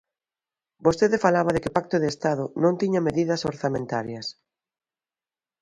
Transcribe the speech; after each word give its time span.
Vostede 0.85 1.23
falaba 1.25 1.53
de 1.53 1.61
que 1.61 1.71
o 1.71 1.75
Pacto 1.77 1.95
de 1.99 2.07
Estado 2.13 2.43
non 2.63 2.73
tiña 2.81 3.05
medidas 3.07 3.45
orzamentarias. 3.51 4.27